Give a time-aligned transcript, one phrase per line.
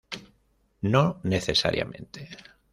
[0.81, 2.27] No necesariamente.